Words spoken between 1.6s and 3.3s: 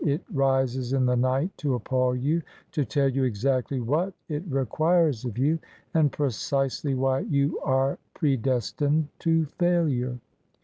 appall you— ^to tell you